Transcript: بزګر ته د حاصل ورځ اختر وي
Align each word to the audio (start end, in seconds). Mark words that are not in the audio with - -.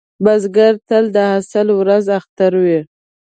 بزګر 0.23 0.73
ته 0.87 0.97
د 1.15 1.17
حاصل 1.31 1.67
ورځ 1.79 2.05
اختر 2.17 2.51
وي 2.63 2.79